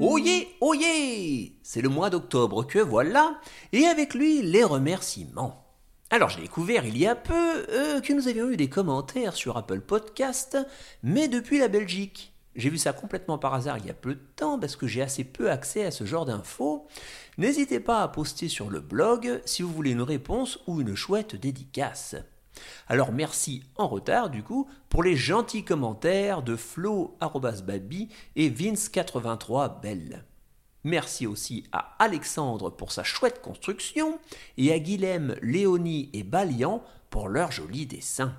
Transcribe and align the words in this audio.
Oyez, 0.00 0.48
oyez 0.60 1.58
C'est 1.62 1.80
le 1.80 1.88
mois 1.88 2.10
d'octobre 2.10 2.66
que 2.66 2.78
voilà, 2.78 3.40
et 3.72 3.86
avec 3.86 4.14
lui 4.14 4.42
les 4.42 4.64
remerciements. 4.64 5.64
Alors 6.10 6.28
j'ai 6.28 6.40
découvert 6.40 6.84
il 6.84 6.98
y 6.98 7.06
a 7.06 7.14
peu 7.14 7.66
euh, 7.68 8.00
que 8.00 8.12
nous 8.12 8.28
avions 8.28 8.50
eu 8.50 8.56
des 8.56 8.68
commentaires 8.68 9.34
sur 9.34 9.56
Apple 9.56 9.80
Podcast, 9.80 10.58
mais 11.02 11.28
depuis 11.28 11.58
la 11.58 11.68
Belgique. 11.68 12.34
J'ai 12.56 12.70
vu 12.70 12.78
ça 12.78 12.92
complètement 12.92 13.38
par 13.38 13.54
hasard 13.54 13.78
il 13.78 13.86
y 13.86 13.90
a 13.90 13.94
peu 13.94 14.14
de 14.14 14.26
temps 14.36 14.58
parce 14.58 14.76
que 14.76 14.86
j'ai 14.86 15.02
assez 15.02 15.24
peu 15.24 15.50
accès 15.50 15.84
à 15.84 15.90
ce 15.90 16.04
genre 16.04 16.24
d'infos. 16.24 16.86
N'hésitez 17.38 17.80
pas 17.80 18.02
à 18.02 18.08
poster 18.08 18.48
sur 18.48 18.70
le 18.70 18.80
blog 18.80 19.40
si 19.44 19.62
vous 19.62 19.72
voulez 19.72 19.90
une 19.90 20.02
réponse 20.02 20.60
ou 20.66 20.80
une 20.80 20.94
chouette 20.94 21.36
dédicace. 21.36 22.16
Alors 22.88 23.12
merci 23.12 23.62
en 23.76 23.88
retard 23.88 24.30
du 24.30 24.42
coup 24.42 24.68
pour 24.88 25.02
les 25.02 25.16
gentils 25.16 25.64
commentaires 25.64 26.42
de 26.42 26.56
Flo@baby 26.56 28.08
et 28.36 28.50
Vince83 28.50 29.80
Belle. 29.80 30.24
Merci 30.84 31.26
aussi 31.26 31.64
à 31.72 31.96
Alexandre 31.98 32.68
pour 32.68 32.92
sa 32.92 33.04
chouette 33.04 33.40
construction 33.40 34.18
et 34.58 34.70
à 34.70 34.78
Guilhem, 34.78 35.34
Léonie 35.40 36.10
et 36.12 36.22
Balian 36.22 36.82
pour 37.08 37.28
leurs 37.28 37.52
jolis 37.52 37.86
dessins. 37.86 38.34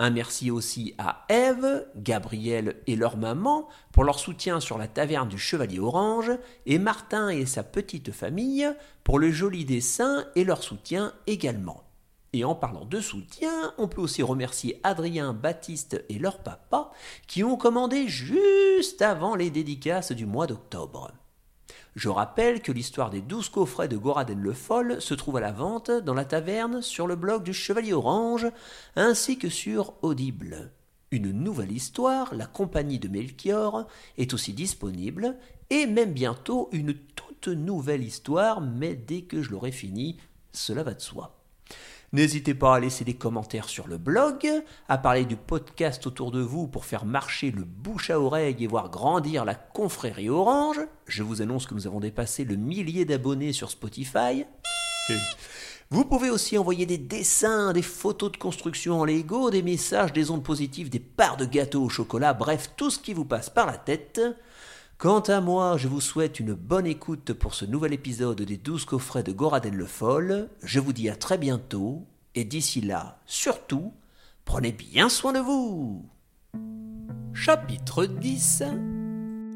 Un 0.00 0.10
merci 0.10 0.50
aussi 0.50 0.94
à 0.96 1.26
Eve, 1.28 1.84
Gabriel 1.96 2.76
et 2.86 2.94
leur 2.94 3.16
maman 3.16 3.68
pour 3.92 4.04
leur 4.04 4.20
soutien 4.20 4.60
sur 4.60 4.78
la 4.78 4.86
taverne 4.86 5.28
du 5.28 5.38
Chevalier 5.38 5.80
Orange 5.80 6.30
et 6.66 6.78
Martin 6.78 7.30
et 7.30 7.46
sa 7.46 7.64
petite 7.64 8.12
famille 8.12 8.70
pour 9.02 9.18
le 9.18 9.32
joli 9.32 9.64
dessin 9.64 10.24
et 10.36 10.44
leur 10.44 10.62
soutien 10.62 11.12
également. 11.26 11.87
Et 12.32 12.44
en 12.44 12.54
parlant 12.54 12.84
de 12.84 13.00
soutien, 13.00 13.72
on 13.78 13.88
peut 13.88 14.02
aussi 14.02 14.22
remercier 14.22 14.80
Adrien, 14.82 15.32
Baptiste 15.32 16.04
et 16.08 16.18
leur 16.18 16.38
papa 16.38 16.90
qui 17.26 17.42
ont 17.42 17.56
commandé 17.56 18.06
juste 18.06 19.00
avant 19.00 19.34
les 19.34 19.50
dédicaces 19.50 20.12
du 20.12 20.26
mois 20.26 20.46
d'octobre. 20.46 21.12
Je 21.96 22.08
rappelle 22.08 22.60
que 22.60 22.70
l'histoire 22.70 23.10
des 23.10 23.22
douze 23.22 23.48
coffrets 23.48 23.88
de 23.88 23.96
Goraden 23.96 24.38
le 24.38 24.52
Foll 24.52 25.00
se 25.00 25.14
trouve 25.14 25.38
à 25.38 25.40
la 25.40 25.52
vente 25.52 25.90
dans 25.90 26.14
la 26.14 26.24
taverne 26.24 26.82
sur 26.82 27.06
le 27.06 27.16
blog 27.16 27.42
du 27.42 27.54
Chevalier 27.54 27.94
Orange 27.94 28.46
ainsi 28.94 29.38
que 29.38 29.48
sur 29.48 29.94
Audible. 30.02 30.70
Une 31.10 31.32
nouvelle 31.32 31.72
histoire, 31.72 32.34
La 32.34 32.46
Compagnie 32.46 32.98
de 32.98 33.08
Melchior, 33.08 33.86
est 34.18 34.34
aussi 34.34 34.52
disponible 34.52 35.36
et 35.70 35.86
même 35.86 36.12
bientôt 36.12 36.68
une 36.72 36.94
toute 36.94 37.48
nouvelle 37.48 38.04
histoire, 38.04 38.60
mais 38.60 38.94
dès 38.94 39.22
que 39.22 39.42
je 39.42 39.50
l'aurai 39.50 39.72
fini, 39.72 40.18
cela 40.52 40.82
va 40.82 40.92
de 40.92 41.00
soi. 41.00 41.37
N'hésitez 42.12 42.54
pas 42.54 42.76
à 42.76 42.80
laisser 42.80 43.04
des 43.04 43.16
commentaires 43.16 43.68
sur 43.68 43.86
le 43.86 43.98
blog, 43.98 44.48
à 44.88 44.96
parler 44.96 45.26
du 45.26 45.36
podcast 45.36 46.06
autour 46.06 46.30
de 46.30 46.40
vous 46.40 46.66
pour 46.66 46.86
faire 46.86 47.04
marcher 47.04 47.50
le 47.50 47.64
bouche 47.64 48.08
à 48.08 48.18
oreille 48.18 48.56
et 48.60 48.66
voir 48.66 48.88
grandir 48.88 49.44
la 49.44 49.54
confrérie 49.54 50.30
orange. 50.30 50.80
Je 51.06 51.22
vous 51.22 51.42
annonce 51.42 51.66
que 51.66 51.74
nous 51.74 51.86
avons 51.86 52.00
dépassé 52.00 52.44
le 52.44 52.56
millier 52.56 53.04
d'abonnés 53.04 53.52
sur 53.52 53.70
Spotify. 53.70 54.46
Vous 55.90 56.06
pouvez 56.06 56.30
aussi 56.30 56.56
envoyer 56.56 56.86
des 56.86 56.98
dessins, 56.98 57.74
des 57.74 57.82
photos 57.82 58.32
de 58.32 58.36
construction 58.38 59.00
en 59.00 59.04
Lego, 59.04 59.50
des 59.50 59.62
messages, 59.62 60.14
des 60.14 60.30
ondes 60.30 60.44
positives, 60.44 60.88
des 60.88 61.00
parts 61.00 61.36
de 61.36 61.44
gâteau 61.44 61.82
au 61.82 61.88
chocolat, 61.90 62.32
bref, 62.32 62.70
tout 62.76 62.90
ce 62.90 62.98
qui 62.98 63.12
vous 63.12 63.24
passe 63.26 63.50
par 63.50 63.66
la 63.66 63.76
tête. 63.76 64.20
Quant 64.98 65.20
à 65.20 65.40
moi, 65.40 65.76
je 65.76 65.86
vous 65.86 66.00
souhaite 66.00 66.40
une 66.40 66.54
bonne 66.54 66.84
écoute 66.84 67.32
pour 67.32 67.54
ce 67.54 67.64
nouvel 67.64 67.92
épisode 67.92 68.42
des 68.42 68.56
12 68.56 68.84
coffrets 68.84 69.22
de 69.22 69.30
Goraden 69.30 69.76
le 69.76 69.86
Foll. 69.86 70.48
Je 70.64 70.80
vous 70.80 70.92
dis 70.92 71.08
à 71.08 71.14
très 71.14 71.38
bientôt, 71.38 72.04
et 72.34 72.44
d'ici 72.44 72.80
là, 72.80 73.20
surtout, 73.24 73.92
prenez 74.44 74.72
bien 74.72 75.08
soin 75.08 75.32
de 75.32 75.38
vous. 75.38 76.04
Chapitre 77.32 78.06
10 78.06 78.64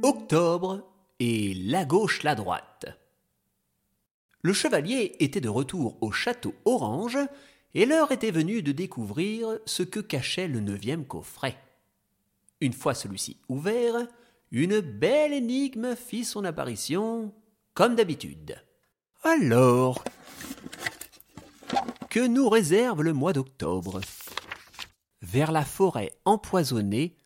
Octobre 0.04 0.88
et 1.18 1.54
la 1.54 1.84
gauche, 1.84 2.22
la 2.22 2.36
droite. 2.36 2.86
Le 4.42 4.52
chevalier 4.52 5.16
était 5.18 5.40
de 5.40 5.48
retour 5.48 5.98
au 6.02 6.12
château 6.12 6.54
Orange, 6.64 7.18
et 7.74 7.84
l'heure 7.84 8.12
était 8.12 8.30
venue 8.30 8.62
de 8.62 8.70
découvrir 8.70 9.58
ce 9.66 9.82
que 9.82 9.98
cachait 9.98 10.46
le 10.46 10.60
neuvième 10.60 11.04
coffret. 11.04 11.56
Une 12.60 12.74
fois 12.74 12.94
celui-ci 12.94 13.38
ouvert, 13.48 14.06
une 14.52 14.80
belle 14.80 15.32
énigme 15.32 15.96
fit 15.96 16.24
son 16.24 16.44
apparition, 16.44 17.34
comme 17.72 17.96
d'habitude. 17.96 18.62
Alors, 19.24 20.04
que 22.10 22.26
nous 22.26 22.50
réserve 22.50 23.02
le 23.02 23.14
mois 23.14 23.32
d'octobre? 23.32 24.02
Vers 25.22 25.52
la 25.52 25.64
forêt 25.64 26.12
empoisonnée, 26.26 27.16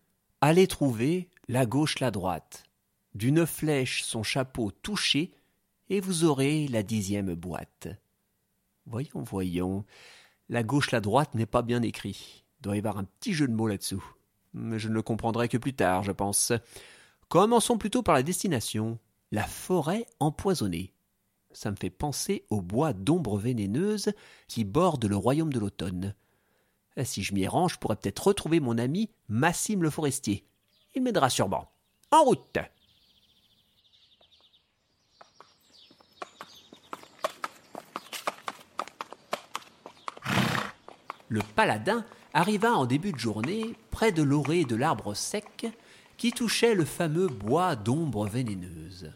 allez 0.40 0.68
trouver 0.68 1.28
la 1.48 1.66
gauche 1.66 1.98
la 1.98 2.12
droite. 2.12 2.62
D'une 3.14 3.44
flèche 3.44 4.04
son 4.04 4.22
chapeau 4.22 4.70
touché, 4.70 5.32
et 5.88 6.00
vous 6.00 6.24
aurez 6.24 6.68
la 6.68 6.84
dixième 6.84 7.34
boîte. 7.34 7.88
Voyons, 8.86 9.22
voyons. 9.22 9.84
La 10.48 10.62
gauche 10.62 10.92
la 10.92 11.00
droite 11.00 11.34
n'est 11.34 11.46
pas 11.46 11.62
bien 11.62 11.82
écrit. 11.82 12.44
Doit 12.60 12.76
y 12.76 12.78
avoir 12.78 12.98
un 12.98 13.04
petit 13.04 13.32
jeu 13.32 13.48
de 13.48 13.52
mots 13.52 13.66
là-dessous. 13.66 14.04
Mais 14.52 14.78
je 14.78 14.88
ne 14.88 14.94
le 14.94 15.02
comprendrai 15.02 15.48
que 15.48 15.58
plus 15.58 15.74
tard, 15.74 16.04
je 16.04 16.12
pense. 16.12 16.52
Commençons 17.28 17.76
plutôt 17.76 18.02
par 18.02 18.14
la 18.14 18.22
destination, 18.22 18.98
la 19.32 19.42
forêt 19.42 20.06
empoisonnée. 20.20 20.92
Ça 21.50 21.70
me 21.72 21.76
fait 21.76 21.90
penser 21.90 22.44
au 22.50 22.60
bois 22.60 22.92
d'ombre 22.92 23.36
vénéneuse 23.36 24.12
qui 24.46 24.64
borde 24.64 25.06
le 25.06 25.16
royaume 25.16 25.52
de 25.52 25.58
l'automne. 25.58 26.14
Eh, 26.96 27.04
si 27.04 27.24
je 27.24 27.34
m'y 27.34 27.46
range, 27.48 27.74
je 27.74 27.78
pourrais 27.78 27.96
peut-être 27.96 28.28
retrouver 28.28 28.60
mon 28.60 28.78
ami 28.78 29.10
Massime 29.28 29.82
le 29.82 29.90
forestier. 29.90 30.46
Il 30.94 31.02
m'aidera 31.02 31.28
sûrement. 31.28 31.68
En 32.12 32.22
route 32.22 32.58
Le 41.28 41.40
paladin 41.56 42.04
arriva 42.34 42.72
en 42.76 42.86
début 42.86 43.12
de 43.12 43.18
journée 43.18 43.74
près 43.90 44.12
de 44.12 44.22
l'orée 44.22 44.64
de 44.64 44.76
l'arbre 44.76 45.14
sec 45.14 45.66
qui 46.16 46.32
touchait 46.32 46.74
le 46.74 46.84
fameux 46.84 47.28
bois 47.28 47.76
d'ombre 47.76 48.26
vénéneuse. 48.26 49.12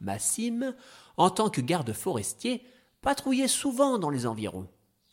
Massime, 0.00 0.74
en 1.16 1.30
tant 1.30 1.50
que 1.50 1.60
garde 1.60 1.92
forestier, 1.92 2.64
patrouillait 3.00 3.48
souvent 3.48 3.98
dans 3.98 4.10
les 4.10 4.26
environs, 4.26 4.68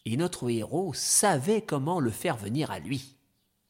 et 0.05 0.17
notre 0.17 0.49
héros 0.49 0.93
savait 0.93 1.61
comment 1.61 1.99
le 1.99 2.11
faire 2.11 2.37
venir 2.37 2.71
à 2.71 2.79
lui. 2.79 3.15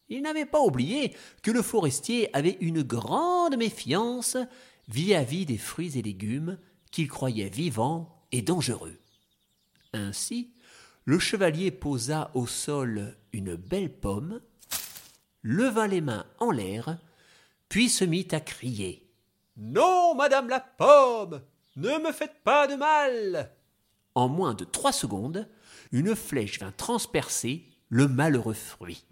Il 0.09 0.22
n'avait 0.22 0.46
pas 0.46 0.62
oublié 0.62 1.16
que 1.41 1.52
le 1.52 1.62
forestier 1.62 2.36
avait 2.36 2.58
une 2.59 2.84
grande 2.84 3.58
méfiance 3.58 4.38
vis-à-vis 4.90 5.46
des 5.46 5.58
fruits 5.58 5.97
et 5.97 6.02
légumes 6.02 6.58
qu'il 6.91 7.08
croyait 7.08 7.50
vivants 7.50 8.25
et 8.31 8.41
dangereux. 8.41 8.97
Ainsi, 9.94 10.52
le 11.06 11.18
chevalier 11.18 11.72
posa 11.72 12.31
au 12.34 12.46
sol 12.46 13.16
une 13.34 13.56
belle 13.56 13.91
pomme, 13.91 14.41
leva 15.44 15.88
les 15.88 16.02
mains 16.02 16.25
en 16.40 16.52
l'air 16.52 16.97
puis 17.72 17.88
se 17.88 18.04
mit 18.04 18.28
à 18.32 18.42
crier. 18.42 19.09
Non, 19.56 20.14
madame 20.14 20.50
la 20.50 20.59
pomme. 20.59 21.42
Ne 21.78 22.00
me 22.00 22.12
faites 22.12 22.44
pas 22.44 22.68
de 22.68 22.76
mal. 22.76 23.56
En 24.14 24.28
moins 24.28 24.54
de 24.54 24.66
trois 24.66 24.92
secondes, 24.92 25.48
une 25.94 26.14
flèche 26.14 26.59
vint 26.59 26.74
transpercer 26.74 27.64
le 27.88 28.09
malheureux 28.09 28.56
fruit. 28.56 29.06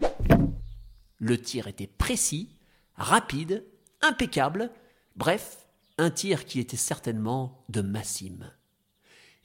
Le 1.20 1.42
tir 1.42 1.68
était 1.68 1.88
précis, 1.88 2.59
rapide, 2.96 3.66
impeccable, 4.02 4.72
bref, 5.16 5.66
un 5.97 6.09
tir 6.09 6.44
qui 6.44 6.59
était 6.59 6.76
certainement 6.76 7.64
de 7.70 7.80
Massime. 7.80 8.52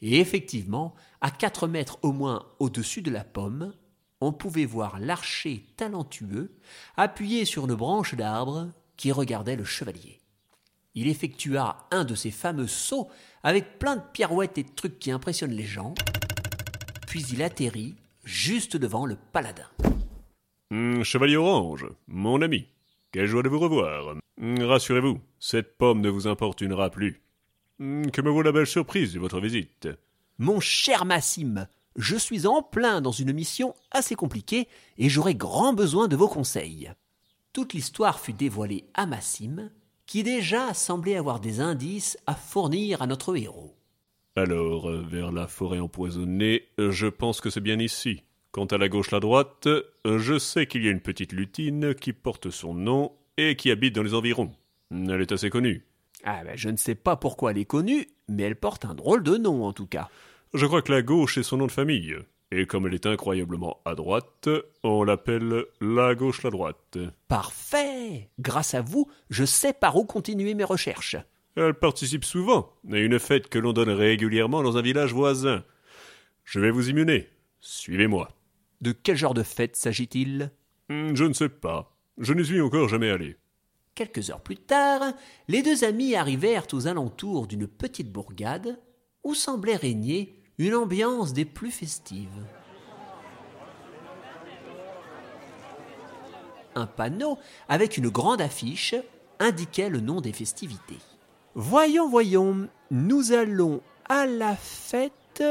Et 0.00 0.18
effectivement, 0.18 0.96
à 1.20 1.30
quatre 1.30 1.68
mètres 1.68 2.00
au 2.02 2.10
moins 2.10 2.48
au-dessus 2.58 3.00
de 3.00 3.12
la 3.12 3.22
pomme, 3.22 3.76
on 4.20 4.32
pouvait 4.32 4.64
voir 4.64 4.98
l'archer 4.98 5.64
talentueux 5.76 6.58
appuyé 6.96 7.44
sur 7.44 7.66
une 7.66 7.76
branche 7.76 8.16
d'arbre 8.16 8.72
qui 8.96 9.12
regardait 9.12 9.56
le 9.56 9.64
chevalier. 9.64 10.20
Il 10.94 11.08
effectua 11.08 11.88
un 11.90 12.04
de 12.04 12.14
ces 12.14 12.30
fameux 12.30 12.68
sauts 12.68 13.08
avec 13.42 13.78
plein 13.78 13.96
de 13.96 14.02
pirouettes 14.12 14.58
et 14.58 14.62
de 14.62 14.74
trucs 14.74 14.98
qui 14.98 15.10
impressionnent 15.10 15.52
les 15.52 15.64
gens, 15.64 15.94
puis 17.06 17.24
il 17.32 17.42
atterrit 17.42 17.94
juste 18.24 18.76
devant 18.76 19.04
le 19.06 19.16
paladin. 19.32 19.68
Hum, 20.70 21.02
chevalier 21.02 21.36
Orange, 21.36 21.86
mon 22.06 22.42
ami, 22.42 22.66
quelle 23.12 23.26
joie 23.26 23.42
de 23.42 23.48
vous 23.48 23.58
revoir. 23.58 24.16
Hum, 24.40 24.58
rassurez-vous, 24.60 25.20
cette 25.38 25.76
pomme 25.76 26.00
ne 26.00 26.08
vous 26.08 26.26
importunera 26.26 26.90
plus. 26.90 27.22
Hum, 27.80 28.10
que 28.10 28.22
me 28.22 28.30
vaut 28.30 28.42
la 28.42 28.52
belle 28.52 28.66
surprise 28.66 29.12
de 29.12 29.20
votre 29.20 29.40
visite? 29.40 29.88
Mon 30.38 30.60
cher 30.60 31.04
Massime, 31.04 31.68
je 31.96 32.16
suis 32.16 32.46
en 32.46 32.62
plein 32.62 33.00
dans 33.00 33.12
une 33.12 33.32
mission 33.32 33.74
assez 33.90 34.14
compliquée 34.14 34.68
et 34.98 35.08
j'aurai 35.08 35.34
grand 35.34 35.72
besoin 35.72 36.08
de 36.08 36.16
vos 36.16 36.28
conseils 36.28 36.92
toute 37.54 37.72
l'histoire 37.72 38.18
fut 38.20 38.32
dévoilée 38.32 38.84
à 38.94 39.06
Massime, 39.06 39.70
qui 40.06 40.22
déjà 40.24 40.74
semblait 40.74 41.16
avoir 41.16 41.38
des 41.38 41.60
indices 41.60 42.18
à 42.26 42.34
fournir 42.34 43.00
à 43.00 43.06
notre 43.06 43.34
héros. 43.36 43.74
Alors, 44.36 44.90
euh, 44.90 45.02
vers 45.08 45.30
la 45.30 45.46
forêt 45.46 45.78
empoisonnée, 45.78 46.64
je 46.76 47.06
pense 47.06 47.40
que 47.40 47.50
c'est 47.50 47.60
bien 47.60 47.78
ici. 47.78 48.24
Quant 48.50 48.66
à 48.66 48.76
la 48.76 48.88
gauche, 48.88 49.12
la 49.12 49.20
droite, 49.20 49.68
je 50.04 50.38
sais 50.38 50.66
qu'il 50.66 50.84
y 50.84 50.88
a 50.88 50.90
une 50.90 51.00
petite 51.00 51.32
lutine 51.32 51.94
qui 51.94 52.12
porte 52.12 52.50
son 52.50 52.74
nom 52.74 53.12
et 53.36 53.54
qui 53.54 53.70
habite 53.70 53.94
dans 53.94 54.02
les 54.02 54.14
environs. 54.14 54.52
Elle 54.90 55.20
est 55.20 55.32
assez 55.32 55.48
connue. 55.48 55.86
Ah 56.24 56.42
ben, 56.44 56.56
je 56.56 56.68
ne 56.70 56.76
sais 56.76 56.94
pas 56.96 57.16
pourquoi 57.16 57.52
elle 57.52 57.58
est 57.58 57.64
connue, 57.64 58.08
mais 58.28 58.42
elle 58.42 58.56
porte 58.56 58.84
un 58.84 58.94
drôle 58.94 59.22
de 59.22 59.36
nom 59.36 59.64
en 59.64 59.72
tout 59.72 59.86
cas. 59.86 60.08
Je 60.54 60.66
crois 60.66 60.82
que 60.82 60.92
la 60.92 61.02
gauche 61.02 61.38
est 61.38 61.42
son 61.44 61.58
nom 61.58 61.66
de 61.66 61.72
famille. 61.72 62.16
Et 62.56 62.66
comme 62.66 62.86
elle 62.86 62.94
est 62.94 63.06
incroyablement 63.06 63.80
à 63.84 63.96
droite, 63.96 64.48
on 64.84 65.02
l'appelle 65.02 65.64
la 65.80 66.14
gauche 66.14 66.44
la 66.44 66.50
droite. 66.50 66.98
Parfait 67.26 68.30
Grâce 68.38 68.74
à 68.74 68.80
vous, 68.80 69.10
je 69.28 69.44
sais 69.44 69.72
par 69.72 69.96
où 69.96 70.04
continuer 70.04 70.54
mes 70.54 70.62
recherches. 70.62 71.16
Elle 71.56 71.74
participe 71.74 72.24
souvent 72.24 72.70
à 72.92 72.98
une 72.98 73.18
fête 73.18 73.48
que 73.48 73.58
l'on 73.58 73.72
donne 73.72 73.90
régulièrement 73.90 74.62
dans 74.62 74.76
un 74.76 74.82
village 74.82 75.12
voisin. 75.12 75.64
Je 76.44 76.60
vais 76.60 76.70
vous 76.70 76.88
y 76.88 76.92
mener. 76.92 77.28
Suivez-moi. 77.58 78.28
De 78.80 78.92
quel 78.92 79.16
genre 79.16 79.34
de 79.34 79.42
fête 79.42 79.74
s'agit-il? 79.74 80.52
Hmm, 80.90 81.12
Je 81.16 81.24
ne 81.24 81.32
sais 81.32 81.48
pas. 81.48 81.96
Je 82.18 82.34
n'y 82.34 82.44
suis 82.44 82.60
encore 82.60 82.88
jamais 82.88 83.10
allé. 83.10 83.36
Quelques 83.96 84.30
heures 84.30 84.42
plus 84.42 84.58
tard, 84.58 85.02
les 85.48 85.62
deux 85.62 85.82
amis 85.82 86.14
arrivèrent 86.14 86.68
aux 86.72 86.86
alentours 86.86 87.48
d'une 87.48 87.66
petite 87.66 88.12
bourgade 88.12 88.78
où 89.24 89.34
semblait 89.34 89.74
régner 89.74 90.38
une 90.58 90.74
ambiance 90.74 91.32
des 91.32 91.44
plus 91.44 91.70
festives. 91.70 92.44
Un 96.74 96.86
panneau 96.86 97.38
avec 97.68 97.96
une 97.96 98.08
grande 98.08 98.40
affiche 98.40 98.94
indiquait 99.38 99.88
le 99.88 100.00
nom 100.00 100.20
des 100.20 100.32
festivités. 100.32 100.98
Voyons, 101.54 102.08
voyons, 102.08 102.68
nous 102.90 103.32
allons 103.32 103.80
à 104.08 104.26
la 104.26 104.56
fête 104.56 105.42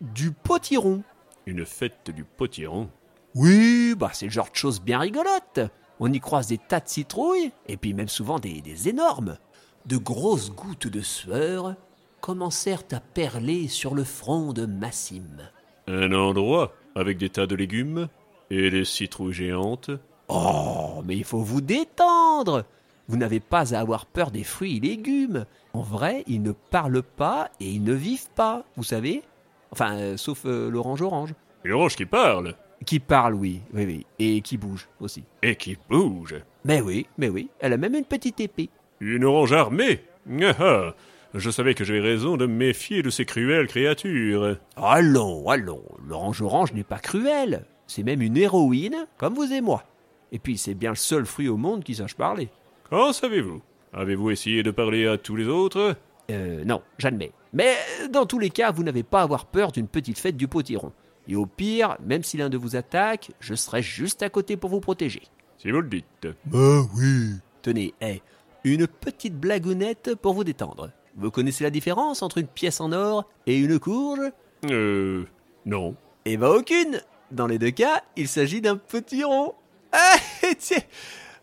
du 0.00 0.30
potiron. 0.30 1.02
Une 1.46 1.64
fête 1.64 2.10
du 2.10 2.24
potiron? 2.24 2.90
Oui, 3.34 3.94
bah 3.96 4.10
c'est 4.12 4.26
le 4.26 4.30
genre 4.30 4.50
de 4.50 4.56
choses 4.56 4.80
bien 4.80 4.98
rigolotes. 4.98 5.60
On 6.00 6.12
y 6.12 6.20
croise 6.20 6.48
des 6.48 6.58
tas 6.58 6.80
de 6.80 6.88
citrouilles, 6.88 7.50
et 7.66 7.76
puis 7.76 7.94
même 7.94 8.08
souvent 8.08 8.38
des, 8.38 8.60
des 8.60 8.88
énormes. 8.88 9.38
De 9.86 9.96
grosses 9.96 10.50
gouttes 10.50 10.86
de 10.86 11.00
sueur 11.00 11.76
commencèrent 12.20 12.82
à 12.92 13.00
perler 13.00 13.68
sur 13.68 13.94
le 13.94 14.04
front 14.04 14.52
de 14.52 14.66
Massim. 14.66 15.38
Un 15.86 16.12
endroit 16.12 16.72
avec 16.94 17.18
des 17.18 17.30
tas 17.30 17.46
de 17.46 17.54
légumes 17.54 18.08
et 18.50 18.70
des 18.70 18.84
citrouilles 18.84 19.32
géantes. 19.32 19.90
Oh, 20.28 21.02
mais 21.06 21.16
il 21.16 21.24
faut 21.24 21.40
vous 21.40 21.60
détendre 21.60 22.64
Vous 23.08 23.16
n'avez 23.16 23.40
pas 23.40 23.74
à 23.74 23.80
avoir 23.80 24.04
peur 24.06 24.30
des 24.30 24.44
fruits 24.44 24.76
et 24.76 24.80
légumes. 24.80 25.46
En 25.72 25.80
vrai, 25.80 26.24
ils 26.26 26.42
ne 26.42 26.52
parlent 26.52 27.02
pas 27.02 27.50
et 27.60 27.70
ils 27.70 27.82
ne 27.82 27.94
vivent 27.94 28.30
pas, 28.34 28.64
vous 28.76 28.82
savez 28.84 29.22
Enfin, 29.70 29.96
euh, 29.96 30.16
sauf 30.16 30.42
euh, 30.46 30.70
l'orange 30.70 31.02
orange. 31.02 31.34
Une 31.64 31.72
orange 31.72 31.96
qui 31.96 32.06
parle 32.06 32.54
Qui 32.86 33.00
parle, 33.00 33.34
oui, 33.34 33.60
oui, 33.74 33.84
oui, 33.86 34.06
et 34.18 34.40
qui 34.40 34.56
bouge 34.56 34.88
aussi. 35.00 35.24
et 35.42 35.56
qui 35.56 35.76
bouge. 35.90 36.36
Mais 36.64 36.80
oui, 36.80 37.06
mais 37.18 37.28
oui, 37.28 37.48
elle 37.60 37.74
a 37.74 37.76
même 37.76 37.94
une 37.94 38.04
petite 38.04 38.40
épée. 38.40 38.70
Une 39.00 39.24
orange 39.24 39.52
armée 39.52 40.00
Ah 40.42 40.54
ah 40.58 40.94
Je 41.34 41.50
savais 41.50 41.74
que 41.74 41.84
j'avais 41.84 42.00
raison 42.00 42.36
de 42.36 42.46
me 42.46 42.54
méfier 42.54 43.02
de 43.02 43.10
ces 43.10 43.26
cruelles 43.26 43.66
créatures. 43.66 44.56
Allons, 44.76 45.48
allons, 45.48 45.84
l'orange 46.06 46.40
orange 46.40 46.72
n'est 46.72 46.84
pas 46.84 46.98
cruelle. 46.98 47.66
C'est 47.86 48.02
même 48.02 48.22
une 48.22 48.36
héroïne, 48.36 49.06
comme 49.18 49.34
vous 49.34 49.52
et 49.52 49.60
moi. 49.60 49.84
Et 50.32 50.38
puis 50.38 50.56
c'est 50.56 50.74
bien 50.74 50.90
le 50.90 50.96
seul 50.96 51.26
fruit 51.26 51.48
au 51.48 51.56
monde 51.56 51.84
qui 51.84 51.94
sache 51.94 52.14
parler. 52.14 52.48
Qu'en 52.88 53.12
savez-vous? 53.12 53.60
Avez-vous 53.92 54.30
essayé 54.30 54.62
de 54.62 54.70
parler 54.70 55.06
à 55.06 55.18
tous 55.18 55.36
les 55.36 55.46
autres? 55.46 55.96
Euh, 56.30 56.64
non, 56.64 56.82
j'admets. 56.98 57.32
Mais 57.52 57.74
dans 58.10 58.26
tous 58.26 58.38
les 58.38 58.50
cas, 58.50 58.70
vous 58.70 58.82
n'avez 58.82 59.02
pas 59.02 59.20
à 59.20 59.24
avoir 59.24 59.46
peur 59.46 59.72
d'une 59.72 59.88
petite 59.88 60.18
fête 60.18 60.36
du 60.36 60.48
potiron. 60.48 60.92
Et 61.26 61.36
au 61.36 61.46
pire, 61.46 61.96
même 62.04 62.22
si 62.22 62.36
l'un 62.38 62.48
de 62.48 62.56
vous 62.56 62.76
attaque, 62.76 63.30
je 63.40 63.54
serai 63.54 63.82
juste 63.82 64.22
à 64.22 64.30
côté 64.30 64.56
pour 64.56 64.70
vous 64.70 64.80
protéger. 64.80 65.22
Si 65.58 65.70
vous 65.70 65.80
le 65.80 65.88
dites. 65.88 66.28
Bah 66.46 66.82
oui. 66.96 67.34
Tenez, 67.62 67.92
hé, 68.00 68.22
une 68.64 68.86
petite 68.86 69.38
blagounette 69.38 70.14
pour 70.14 70.34
vous 70.34 70.44
détendre. 70.44 70.90
Vous 71.16 71.30
connaissez 71.30 71.64
la 71.64 71.70
différence 71.70 72.22
entre 72.22 72.38
une 72.38 72.46
pièce 72.46 72.80
en 72.80 72.92
or 72.92 73.24
et 73.46 73.58
une 73.58 73.78
courge? 73.78 74.30
Euh. 74.70 75.24
Non. 75.66 75.94
Eh 76.24 76.36
ben 76.36 76.48
aucune 76.48 77.00
Dans 77.30 77.46
les 77.46 77.58
deux 77.58 77.70
cas, 77.70 78.02
il 78.16 78.28
s'agit 78.28 78.60
d'un 78.60 78.76
petit 78.76 79.24
rond. 79.24 79.54
Ah, 79.92 80.16
tiens 80.58 80.82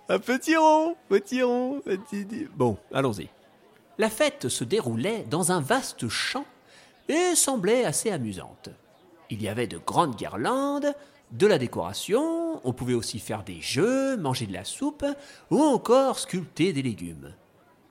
Un 0.07 0.19
petit 0.19 0.55
rond, 0.55 0.95
petit 1.09 1.41
rond, 1.41 1.81
petit... 1.83 2.47
Bon, 2.55 2.77
allons-y. 2.93 3.27
La 3.97 4.09
fête 4.09 4.49
se 4.49 4.63
déroulait 4.63 5.25
dans 5.29 5.51
un 5.51 5.61
vaste 5.61 6.07
champ 6.09 6.45
et 7.09 7.33
semblait 7.35 7.85
assez 7.85 8.11
amusante. 8.11 8.69
Il 9.29 9.41
y 9.41 9.47
avait 9.47 9.67
de 9.67 9.79
grandes 9.79 10.15
guirlandes, 10.15 10.93
de 11.31 11.47
la 11.47 11.57
décoration, 11.57 12.61
on 12.63 12.73
pouvait 12.73 12.93
aussi 12.93 13.19
faire 13.19 13.43
des 13.43 13.59
jeux, 13.61 14.15
manger 14.17 14.45
de 14.45 14.53
la 14.53 14.63
soupe 14.63 15.05
ou 15.49 15.61
encore 15.61 16.19
sculpter 16.19 16.71
des 16.71 16.83
légumes. 16.83 17.33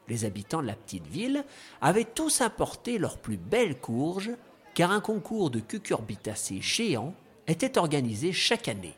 Les 0.08 0.24
habitants 0.24 0.62
de 0.62 0.66
la 0.66 0.74
petite 0.74 1.06
ville 1.06 1.44
avaient 1.80 2.04
tous 2.04 2.40
apporté 2.40 2.98
leurs 2.98 3.18
plus 3.18 3.36
belles 3.36 3.78
courges, 3.78 4.30
car 4.74 4.90
un 4.90 5.00
concours 5.00 5.50
de 5.50 5.60
cucurbitacées 5.60 6.60
géants 6.60 7.14
était 7.46 7.78
organisé 7.78 8.32
chaque 8.32 8.68
année. 8.68 8.94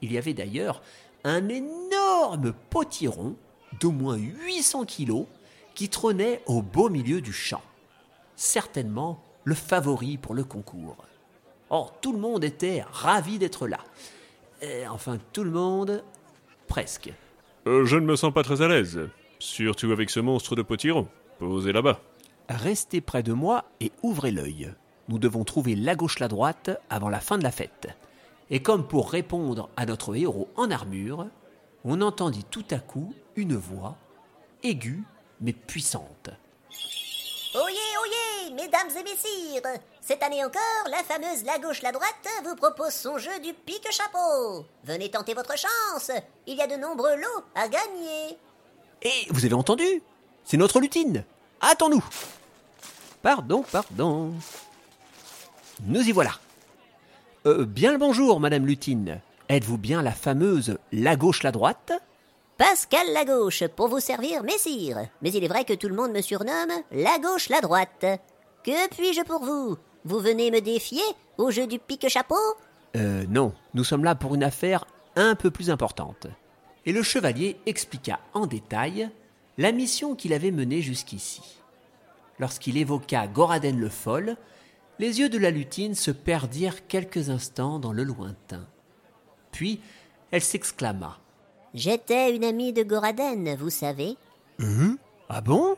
Il 0.00 0.12
y 0.12 0.18
avait 0.18 0.34
d'ailleurs 0.34 0.82
un 1.24 1.48
énorme 1.48 2.52
potiron 2.70 3.36
d'au 3.80 3.90
moins 3.90 4.16
800 4.16 4.84
kilos 4.84 5.26
qui 5.74 5.88
trônait 5.88 6.42
au 6.46 6.62
beau 6.62 6.88
milieu 6.88 7.20
du 7.20 7.32
champ. 7.32 7.62
Certainement 8.36 9.22
le 9.44 9.54
favori 9.54 10.18
pour 10.18 10.34
le 10.34 10.44
concours. 10.44 10.96
Or, 11.70 11.98
tout 12.00 12.12
le 12.12 12.18
monde 12.18 12.44
était 12.44 12.84
ravi 12.92 13.38
d'être 13.38 13.66
là. 13.66 13.78
Enfin, 14.90 15.18
tout 15.32 15.44
le 15.44 15.50
monde, 15.50 16.02
presque. 16.68 17.12
Euh, 17.66 17.84
je 17.84 17.96
ne 17.96 18.06
me 18.06 18.16
sens 18.16 18.32
pas 18.32 18.42
très 18.42 18.62
à 18.62 18.68
l'aise. 18.68 19.00
Surtout 19.44 19.92
avec 19.92 20.08
ce 20.08 20.20
monstre 20.20 20.56
de 20.56 20.62
potiron. 20.62 21.06
Posé 21.38 21.70
là-bas. 21.70 22.00
Restez 22.48 23.02
près 23.02 23.22
de 23.22 23.34
moi 23.34 23.66
et 23.78 23.92
ouvrez 24.02 24.30
l'œil. 24.30 24.72
Nous 25.08 25.18
devons 25.18 25.44
trouver 25.44 25.76
la 25.76 25.94
gauche 25.94 26.18
la 26.18 26.28
droite 26.28 26.70
avant 26.88 27.10
la 27.10 27.20
fin 27.20 27.36
de 27.36 27.42
la 27.42 27.50
fête. 27.50 27.88
Et 28.48 28.62
comme 28.62 28.88
pour 28.88 29.10
répondre 29.10 29.68
à 29.76 29.84
notre 29.84 30.16
héros 30.16 30.48
en 30.56 30.70
armure, 30.70 31.26
on 31.84 32.00
entendit 32.00 32.44
tout 32.44 32.64
à 32.70 32.78
coup 32.78 33.12
une 33.36 33.54
voix 33.54 33.98
aiguë 34.62 35.04
mais 35.42 35.52
puissante. 35.52 36.30
Oyez, 37.54 37.98
oyez, 38.02 38.54
mesdames 38.54 38.90
et 38.98 39.02
messieurs 39.02 39.60
Cette 40.00 40.22
année 40.22 40.42
encore, 40.42 40.88
la 40.90 41.04
fameuse 41.04 41.44
La 41.44 41.58
Gauche, 41.58 41.82
la 41.82 41.92
Droite 41.92 42.28
vous 42.44 42.56
propose 42.56 42.94
son 42.94 43.18
jeu 43.18 43.38
du 43.40 43.52
pique-chapeau. 43.52 44.64
Venez 44.84 45.10
tenter 45.10 45.34
votre 45.34 45.54
chance, 45.58 46.10
il 46.46 46.56
y 46.56 46.62
a 46.62 46.66
de 46.66 46.76
nombreux 46.76 47.16
lots 47.16 47.44
à 47.54 47.68
gagner. 47.68 48.38
Et 49.04 49.26
vous 49.30 49.44
avez 49.44 49.54
entendu 49.54 49.84
C'est 50.44 50.56
notre 50.56 50.80
lutine 50.80 51.24
Attends-nous 51.60 52.04
Pardon, 53.22 53.64
pardon. 53.70 54.32
Nous 55.86 56.02
y 56.02 56.12
voilà. 56.12 56.32
Euh, 57.46 57.64
bien 57.64 57.92
le 57.92 57.98
bonjour, 57.98 58.40
Madame 58.40 58.66
Lutine. 58.66 59.20
Êtes-vous 59.48 59.78
bien 59.78 60.02
la 60.02 60.12
fameuse 60.12 60.78
La 60.92 61.16
Gauche, 61.16 61.42
la 61.42 61.52
Droite? 61.52 61.92
Pascal 62.56 63.06
La 63.12 63.24
Gauche, 63.24 63.66
pour 63.76 63.88
vous 63.88 64.00
servir, 64.00 64.42
messire. 64.42 64.98
Mais 65.22 65.32
il 65.32 65.42
est 65.44 65.48
vrai 65.48 65.64
que 65.64 65.72
tout 65.72 65.88
le 65.88 65.94
monde 65.94 66.12
me 66.12 66.22
surnomme 66.22 66.72
La 66.92 67.18
Gauche, 67.18 67.48
la 67.48 67.60
Droite. 67.60 68.06
Que 68.62 68.88
puis-je 68.88 69.22
pour 69.22 69.42
vous? 69.42 69.76
Vous 70.04 70.20
venez 70.20 70.50
me 70.50 70.60
défier 70.60 71.02
au 71.38 71.50
jeu 71.50 71.66
du 71.66 71.78
pique-chapeau? 71.78 72.36
Euh, 72.96 73.24
non, 73.28 73.52
nous 73.74 73.84
sommes 73.84 74.04
là 74.04 74.14
pour 74.14 74.34
une 74.34 74.44
affaire 74.44 74.84
un 75.16 75.34
peu 75.34 75.50
plus 75.50 75.70
importante. 75.70 76.26
Et 76.86 76.92
le 76.92 77.02
chevalier 77.02 77.56
expliqua 77.66 78.20
en 78.34 78.46
détail 78.46 79.10
la 79.56 79.72
mission 79.72 80.14
qu'il 80.14 80.32
avait 80.32 80.50
menée 80.50 80.82
jusqu'ici. 80.82 81.42
Lorsqu'il 82.38 82.76
évoqua 82.76 83.26
Goraden 83.26 83.78
le 83.78 83.88
Foll, 83.88 84.36
les 84.98 85.20
yeux 85.20 85.28
de 85.28 85.38
la 85.38 85.50
lutine 85.50 85.94
se 85.94 86.10
perdirent 86.10 86.86
quelques 86.86 87.30
instants 87.30 87.78
dans 87.78 87.92
le 87.92 88.04
lointain. 88.04 88.66
Puis 89.52 89.80
elle 90.30 90.42
s'exclama. 90.42 91.18
J'étais 91.74 92.34
une 92.34 92.44
amie 92.44 92.72
de 92.72 92.82
Goraden, 92.82 93.56
vous 93.56 93.70
savez. 93.70 94.16
Ah 95.28 95.40
bon? 95.40 95.76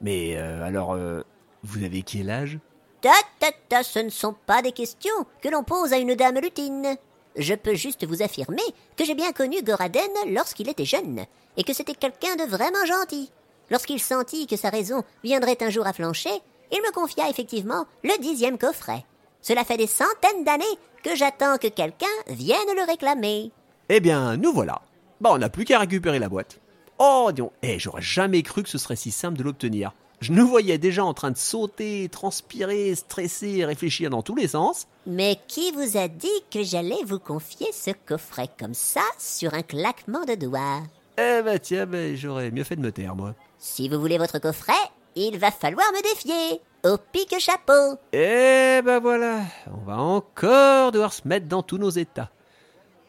Mais 0.00 0.36
euh, 0.36 0.62
alors, 0.62 0.92
euh, 0.92 1.22
vous 1.62 1.82
avez 1.82 2.02
quel 2.02 2.30
âge? 2.30 2.58
Ta 3.00 3.12
ta 3.38 3.48
ta, 3.68 3.82
ce 3.82 3.98
ne 3.98 4.08
sont 4.08 4.34
pas 4.46 4.62
des 4.62 4.72
questions 4.72 5.26
que 5.42 5.48
l'on 5.48 5.64
pose 5.64 5.92
à 5.92 5.98
une 5.98 6.14
dame 6.14 6.38
lutine. 6.38 6.96
Je 7.36 7.54
peux 7.54 7.74
juste 7.74 8.06
vous 8.06 8.22
affirmer 8.22 8.62
que 8.96 9.04
j'ai 9.04 9.14
bien 9.14 9.32
connu 9.32 9.62
Goraden 9.62 10.10
lorsqu'il 10.28 10.68
était 10.68 10.84
jeune, 10.84 11.24
et 11.56 11.64
que 11.64 11.74
c'était 11.74 11.94
quelqu'un 11.94 12.36
de 12.36 12.44
vraiment 12.44 12.84
gentil. 12.86 13.30
Lorsqu'il 13.70 14.00
sentit 14.00 14.46
que 14.46 14.56
sa 14.56 14.70
raison 14.70 15.02
viendrait 15.22 15.58
un 15.60 15.70
jour 15.70 15.86
à 15.86 15.92
flancher, 15.92 16.30
il 16.72 16.78
me 16.78 16.92
confia 16.92 17.28
effectivement 17.28 17.84
le 18.04 18.18
dixième 18.20 18.58
coffret. 18.58 19.04
Cela 19.42 19.64
fait 19.64 19.76
des 19.76 19.86
centaines 19.86 20.44
d'années 20.44 20.64
que 21.02 21.14
j'attends 21.14 21.58
que 21.58 21.68
quelqu'un 21.68 22.06
vienne 22.28 22.74
le 22.74 22.86
réclamer. 22.86 23.52
Eh 23.88 24.00
bien, 24.00 24.36
nous 24.36 24.52
voilà. 24.52 24.80
Bah, 25.20 25.30
on 25.32 25.38
n'a 25.38 25.48
plus 25.48 25.64
qu'à 25.64 25.78
récupérer 25.78 26.18
la 26.18 26.28
boîte. 26.28 26.58
Oh, 26.98 27.30
donc, 27.34 27.52
eh, 27.62 27.78
j'aurais 27.78 28.02
jamais 28.02 28.42
cru 28.42 28.62
que 28.62 28.68
ce 28.68 28.78
serait 28.78 28.96
si 28.96 29.10
simple 29.10 29.38
de 29.38 29.42
l'obtenir. 29.42 29.92
Je 30.20 30.32
nous 30.32 30.46
voyais 30.46 30.78
déjà 30.78 31.04
en 31.04 31.12
train 31.12 31.30
de 31.30 31.36
sauter, 31.36 32.08
transpirer, 32.08 32.94
stresser, 32.94 33.64
réfléchir 33.64 34.08
dans 34.08 34.22
tous 34.22 34.34
les 34.34 34.48
sens. 34.48 34.86
Mais 35.06 35.38
qui 35.46 35.72
vous 35.72 35.98
a 35.98 36.08
dit 36.08 36.28
que 36.50 36.62
j'allais 36.62 37.02
vous 37.04 37.18
confier 37.18 37.66
ce 37.72 37.90
coffret 38.06 38.48
comme 38.58 38.74
ça 38.74 39.02
sur 39.18 39.52
un 39.52 39.62
claquement 39.62 40.24
de 40.24 40.34
doigts? 40.34 40.82
Eh 41.18 41.42
bah 41.42 41.58
tiens, 41.58 41.86
bah, 41.86 42.14
j'aurais 42.14 42.50
mieux 42.50 42.64
fait 42.64 42.76
de 42.76 42.80
me 42.80 42.92
taire, 42.92 43.14
moi. 43.14 43.34
Si 43.58 43.88
vous 43.88 44.00
voulez 44.00 44.18
votre 44.18 44.38
coffret, 44.38 44.72
il 45.16 45.38
va 45.38 45.50
falloir 45.50 45.86
me 45.92 46.02
défier. 46.02 46.60
Au 46.84 46.96
pique-chapeau. 46.98 47.98
Eh 48.12 48.80
ben 48.84 49.00
voilà, 49.00 49.40
on 49.66 49.84
va 49.84 49.98
encore 49.98 50.92
devoir 50.92 51.12
se 51.12 51.26
mettre 51.26 51.46
dans 51.46 51.62
tous 51.62 51.78
nos 51.78 51.90
états. 51.90 52.30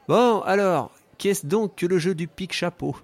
Bon, 0.08 0.42
alors, 0.42 0.92
qu'est-ce 1.18 1.46
donc 1.46 1.76
que 1.76 1.86
le 1.86 2.00
jeu 2.00 2.16
du 2.16 2.28
pique-chapeau? 2.28 2.96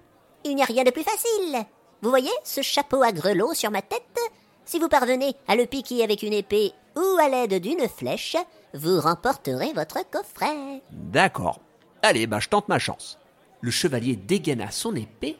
Il 0.44 0.56
n'y 0.56 0.62
a 0.62 0.66
rien 0.66 0.84
de 0.84 0.90
plus 0.90 1.04
facile. 1.04 1.66
Vous 2.04 2.10
voyez 2.10 2.28
ce 2.44 2.60
chapeau 2.60 3.02
à 3.02 3.12
grelots 3.12 3.54
sur 3.54 3.70
ma 3.70 3.80
tête? 3.80 4.18
Si 4.66 4.78
vous 4.78 4.90
parvenez 4.90 5.34
à 5.48 5.56
le 5.56 5.64
piquer 5.64 6.04
avec 6.04 6.22
une 6.22 6.34
épée 6.34 6.72
ou 6.94 7.18
à 7.18 7.30
l'aide 7.30 7.62
d'une 7.62 7.88
flèche, 7.88 8.36
vous 8.74 9.00
remporterez 9.00 9.72
votre 9.72 10.00
coffret. 10.10 10.82
D'accord. 10.90 11.60
Allez, 12.02 12.26
bah 12.26 12.40
je 12.40 12.50
tente 12.50 12.68
ma 12.68 12.78
chance. 12.78 13.18
Le 13.62 13.70
chevalier 13.70 14.16
dégaina 14.16 14.70
son 14.70 14.94
épée, 14.94 15.38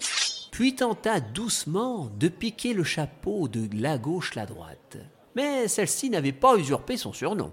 puis 0.52 0.74
tenta 0.74 1.20
doucement 1.20 2.08
de 2.18 2.28
piquer 2.28 2.72
le 2.72 2.82
chapeau 2.82 3.46
de 3.46 3.68
la 3.78 3.98
gauche 3.98 4.34
la 4.34 4.46
droite. 4.46 4.96
Mais 5.36 5.68
celle-ci 5.68 6.08
n'avait 6.08 6.32
pas 6.32 6.56
usurpé 6.56 6.96
son 6.96 7.12
surnom. 7.12 7.52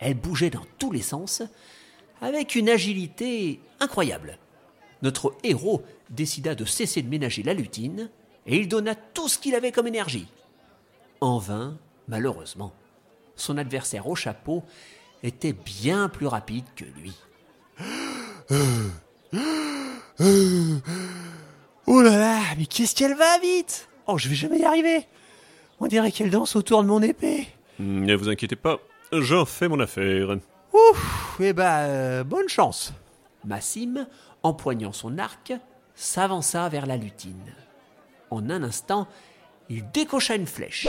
Elle 0.00 0.14
bougeait 0.14 0.50
dans 0.50 0.66
tous 0.76 0.90
les 0.90 1.02
sens, 1.02 1.40
avec 2.20 2.56
une 2.56 2.68
agilité 2.68 3.60
incroyable. 3.78 4.38
Notre 5.02 5.36
héros 5.44 5.84
décida 6.10 6.56
de 6.56 6.64
cesser 6.64 7.00
de 7.00 7.08
ménager 7.08 7.44
la 7.44 7.54
lutine, 7.54 8.10
et 8.46 8.56
il 8.56 8.68
donna 8.68 8.94
tout 8.94 9.28
ce 9.28 9.38
qu'il 9.38 9.54
avait 9.54 9.72
comme 9.72 9.86
énergie. 9.86 10.28
En 11.20 11.38
vain, 11.38 11.76
malheureusement. 12.08 12.72
Son 13.36 13.58
adversaire 13.58 14.08
au 14.08 14.14
chapeau 14.14 14.62
était 15.22 15.52
bien 15.52 16.08
plus 16.08 16.26
rapide 16.26 16.64
que 16.76 16.84
lui. 16.84 17.14
Oh 21.86 22.02
là 22.02 22.18
là, 22.18 22.40
mais 22.58 22.66
qu'est-ce 22.66 22.94
qu'elle 22.94 23.14
va 23.16 23.38
vite 23.38 23.88
Oh, 24.06 24.18
je 24.18 24.28
vais 24.28 24.34
jamais 24.34 24.58
y 24.58 24.64
arriver. 24.64 25.06
On 25.78 25.86
dirait 25.86 26.12
qu'elle 26.12 26.30
danse 26.30 26.56
autour 26.56 26.82
de 26.82 26.88
mon 26.88 27.02
épée. 27.02 27.48
Ne 27.78 28.14
vous 28.14 28.28
inquiétez 28.28 28.56
pas, 28.56 28.78
j'en 29.12 29.44
fais 29.44 29.68
mon 29.68 29.80
affaire. 29.80 30.36
Ouf, 30.72 31.36
eh 31.40 31.52
ben, 31.52 31.64
euh, 31.64 32.24
bonne 32.24 32.48
chance. 32.48 32.92
Massim, 33.44 34.06
empoignant 34.42 34.92
son 34.92 35.18
arc, 35.18 35.52
s'avança 35.94 36.68
vers 36.68 36.86
la 36.86 36.96
lutine. 36.96 37.54
En 38.30 38.48
un 38.50 38.62
instant, 38.62 39.08
il 39.68 39.90
décocha 39.90 40.36
une 40.36 40.46
flèche. 40.46 40.88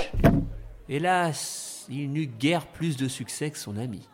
Hélas, 0.90 1.86
il 1.90 2.12
n'eut 2.12 2.28
guère 2.28 2.68
plus 2.68 2.98
de 2.98 3.08
succès 3.08 3.52
que 3.52 3.58
son 3.58 3.78
ami. 3.78 4.08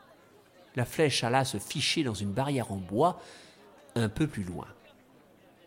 La 0.76 0.86
flèche 0.86 1.24
alla 1.24 1.44
se 1.44 1.58
ficher 1.58 2.04
dans 2.04 2.14
une 2.14 2.32
barrière 2.32 2.72
en 2.72 2.78
bois 2.78 3.20
un 3.96 4.10
peu 4.10 4.28
plus 4.28 4.44
loin. 4.44 4.68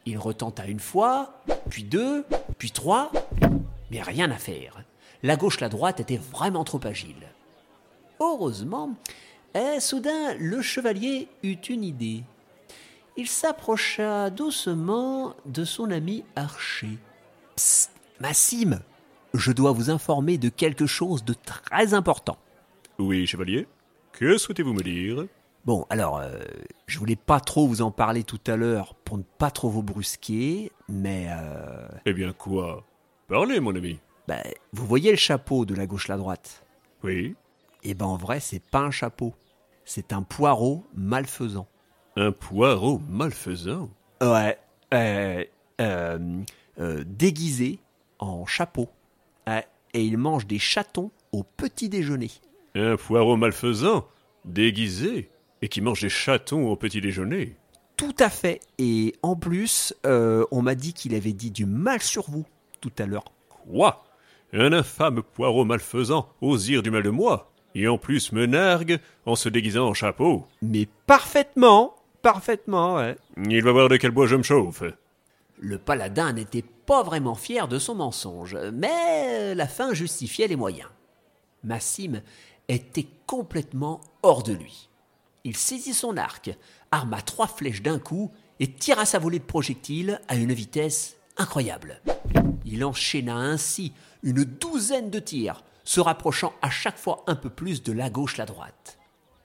Il 0.07 0.19
retenta 0.19 0.67
une 0.67 0.81
fois, 0.81 1.43
puis 1.69 1.85
deux, 1.85 2.25
puis 2.59 2.71
trois, 2.71 3.11
mais 3.91 4.03
rien 4.03 4.31
à 4.31 4.37
faire. 4.37 4.83
La 5.23 5.37
gauche, 5.37 5.61
la 5.61 5.69
droite 5.69 6.01
étaient 6.01 6.17
vraiment 6.17 6.65
trop 6.65 6.81
agiles. 6.85 7.29
Heureusement, 8.21 8.95
eh, 9.55 9.81
soudain, 9.81 10.35
le 10.39 10.63
chevalier 10.63 11.29
eut 11.43 11.61
une 11.69 11.85
idée. 11.85 12.23
Il 13.17 13.27
s'approcha 13.27 14.31
doucement 14.31 15.35
de 15.45 15.65
son 15.65 15.91
ami 15.91 16.25
Archer. 16.37 16.99
Psst, 17.61 17.91
Massim, 18.21 18.81
je 19.35 19.53
dois 19.53 19.73
vous 19.73 19.91
informer 19.91 20.39
de 20.39 20.49
quelque 20.49 20.87
chose 20.87 21.23
de 21.27 21.35
très 21.35 21.93
important. 21.93 22.39
Oui, 22.99 23.27
chevalier. 23.27 23.67
Que 24.13 24.39
souhaitez-vous 24.39 24.73
me 24.73 24.83
dire? 24.83 25.27
Bon, 25.67 25.85
alors, 25.91 26.17
euh, 26.21 26.39
je 26.87 26.99
voulais 26.99 27.17
pas 27.17 27.39
trop 27.39 27.67
vous 27.69 27.83
en 27.83 27.91
parler 27.91 28.25
tout 28.25 28.41
à 28.47 28.57
l'heure 28.57 28.95
pour 29.05 29.19
ne 29.19 29.23
pas 29.37 29.51
trop 29.51 29.69
vous 29.69 29.83
brusquer, 29.83 30.73
mais 30.89 31.27
euh, 31.29 31.87
Eh 32.07 32.15
bien 32.15 32.33
quoi? 32.33 32.83
Parlez, 33.29 33.61
mon 33.61 33.75
ami. 33.77 33.99
bah, 34.27 34.39
vous 34.73 34.87
voyez 34.87 35.11
le 35.11 35.19
chapeau 35.19 35.67
de 35.67 35.75
la 35.75 35.87
gauche 35.87 36.09
la 36.09 36.17
droite? 36.17 36.65
Oui. 37.03 37.35
Eh 37.83 37.93
ben 37.93 38.07
en 38.07 38.17
vrai, 38.17 38.41
c'est 38.41 38.63
pas 38.65 38.81
un 38.81 38.91
chapeau, 38.91 39.35
c'est 39.85 40.15
un 40.15 40.23
poireau 40.23 40.87
malfaisant. 40.95 41.69
Un 42.17 42.33
poireau 42.33 43.03
malfaisant? 43.07 43.91
Ouais, 44.23 44.59
euh, 44.95 45.45
euh, 45.83 46.43
euh, 46.81 47.05
déguisé 47.07 47.79
en 48.19 48.47
chapeau. 48.47 48.89
Ouais, 49.47 49.67
et 49.95 50.05
il 50.05 50.19
mange 50.19 50.47
des 50.47 50.59
chatons 50.59 51.11
au 51.33 51.43
petit 51.43 51.89
déjeuner. 51.89 52.31
Un 52.75 52.97
poireau 52.97 53.37
malfaisant 53.37 54.07
Déguisé 54.45 55.29
Et 55.63 55.69
qui 55.69 55.81
mange 55.81 56.01
des 56.01 56.09
chatons 56.09 56.71
au 56.71 56.77
petit 56.77 57.01
déjeuner 57.01 57.57
Tout 57.97 58.15
à 58.19 58.31
fait. 58.31 58.61
Et 58.79 59.15
en 59.23 59.37
plus, 59.37 59.95
euh, 60.07 60.45
on 60.51 60.63
m'a 60.63 60.75
dit 60.75 60.95
qu'il 60.95 61.15
avait 61.15 61.33
dit 61.33 61.51
du 61.51 61.67
mal 61.67 62.01
sur 62.01 62.31
vous 62.31 62.47
tout 62.81 62.93
à 62.99 63.07
l'heure. 63.07 63.25
Quoi 63.51 64.05
Un 64.53 64.73
infâme 64.73 65.23
poireau 65.23 65.65
malfaisant 65.65 66.29
ose 66.41 66.65
dire 66.65 66.83
du 66.83 66.91
mal 66.91 67.03
de 67.03 67.11
moi 67.11 67.51
Et 67.75 67.89
en 67.89 67.99
plus 67.99 68.33
me 68.33 68.47
nargue 68.47 68.99
en 69.27 69.37
se 69.37 69.49
déguisant 69.49 69.89
en 69.89 69.95
chapeau 69.95 70.47
Mais 70.63 70.89
parfaitement, 71.07 71.95
parfaitement, 72.23 72.97
ouais. 72.97 73.17
Il 73.37 73.63
va 73.63 73.73
voir 73.73 73.89
de 73.89 73.97
quel 73.97 74.13
bois 74.13 74.27
je 74.27 74.37
me 74.37 74.43
chauffe 74.43 74.83
Le 75.63 75.77
paladin 75.77 76.33
n'était 76.33 76.63
pas 76.63 77.03
vraiment 77.03 77.35
fier 77.35 77.69
de 77.69 77.79
son 77.79 77.95
mensonge, 77.95 78.57
mais 78.73 79.55
la 79.55 79.69
fin 79.69 79.93
justifiait 79.93 80.49
les 80.49 80.57
moyens. 80.57 80.89
Massim 81.63 82.23
était 82.69 83.09
complètement 83.27 84.01
hors 84.23 84.43
de 84.43 84.55
lui. 84.55 84.89
Il 85.45 85.55
saisit 85.55 85.93
son 85.93 86.17
arc, 86.17 86.51
arma 86.91 87.21
trois 87.21 87.47
flèches 87.47 87.83
d'un 87.83 87.99
coup 87.99 88.31
et 88.59 88.73
tira 88.73 89.05
sa 89.05 89.19
volée 89.19 89.39
de 89.39 89.45
projectiles 89.45 90.19
à 90.29 90.37
une 90.37 90.55
vitesse 90.55 91.17
incroyable. 91.37 92.01
Il 92.65 92.83
enchaîna 92.83 93.37
ainsi 93.37 93.93
une 94.23 94.45
douzaine 94.45 95.11
de 95.11 95.19
tirs, 95.19 95.63
se 95.85 96.01
rapprochant 96.01 96.55
à 96.63 96.71
chaque 96.71 96.99
fois 96.99 97.23
un 97.27 97.37
peu 97.37 97.51
plus 97.51 97.83
de 97.83 97.93
la 97.93 98.09
gauche 98.09 98.39
la 98.39 98.47
droite. 98.47 98.99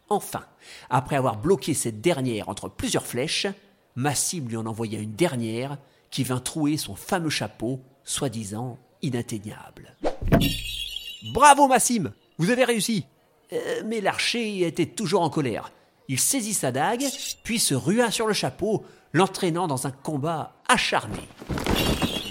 Enfin, 0.07 0.45
après 0.89 1.17
avoir 1.17 1.35
bloqué 1.35 1.73
cette 1.73 1.99
dernière 1.99 2.47
entre 2.47 2.69
plusieurs 2.69 3.05
flèches, 3.05 3.47
Massim 3.95 4.47
lui 4.47 4.55
en 4.55 4.65
envoya 4.65 4.99
une 4.99 5.15
dernière 5.15 5.77
qui 6.15 6.23
vint 6.23 6.39
trouer 6.39 6.77
son 6.77 6.95
fameux 6.95 7.29
chapeau, 7.29 7.81
soi-disant 8.05 8.79
inatteignable. 9.01 9.97
Bravo 11.33 11.67
Massim, 11.67 12.13
vous 12.37 12.51
avez 12.51 12.63
réussi. 12.63 13.05
Euh, 13.51 13.81
mais 13.85 13.99
l'archer 13.99 14.65
était 14.65 14.85
toujours 14.85 15.23
en 15.23 15.29
colère. 15.29 15.73
Il 16.07 16.17
saisit 16.17 16.53
sa 16.53 16.71
dague, 16.71 17.03
puis 17.43 17.59
se 17.59 17.75
rua 17.75 18.11
sur 18.11 18.27
le 18.27 18.33
chapeau, 18.33 18.85
l'entraînant 19.11 19.67
dans 19.67 19.87
un 19.87 19.91
combat 19.91 20.55
acharné. 20.69 21.19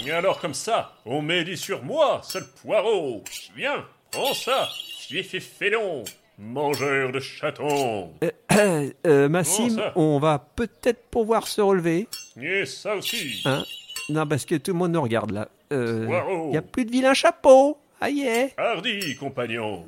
Et 0.07 0.11
alors 0.13 0.41
comme 0.41 0.55
ça, 0.55 0.95
on 1.05 1.21
médit 1.21 1.59
sur 1.59 1.85
moi, 1.85 2.23
seul 2.25 2.47
poireau 2.63 3.23
Viens, 3.55 3.85
prends 4.11 4.33
ça, 4.33 4.67
et 5.11 5.23
félon, 5.23 6.05
mangeur 6.39 7.13
de 7.13 7.21
chatons 7.21 8.13
Euh, 8.23 8.91
euh, 9.07 9.29
Massim, 9.29 9.69
Comment 9.69 9.83
ça 9.83 9.93
on 9.97 10.19
va 10.19 10.39
peut-être 10.39 11.03
pouvoir 11.11 11.47
se 11.47 11.61
relever. 11.61 12.09
Et 12.41 12.67
ça 12.67 12.97
aussi 12.97 13.43
Hein? 13.45 13.63
Non, 14.09 14.27
parce 14.27 14.45
que 14.45 14.57
tout 14.57 14.73
le 14.73 14.79
monde 14.79 14.93
nous 14.93 15.03
regarde 15.03 15.31
là. 15.31 15.49
Euh, 15.73 16.07
Poireau. 16.07 16.53
y 16.53 16.57
a 16.57 16.63
plus 16.63 16.85
de 16.85 16.91
vilain 16.91 17.15
chapeau. 17.15 17.79
Aïe 18.01 18.53
Hardi, 18.59 19.17
compagnon 19.17 19.85